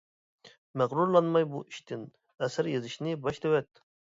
[0.81, 2.09] مەغرۇرلانماي بۇ ئىشتىن
[2.47, 3.89] ئەسەر يېزىشنى باشلىۋەت.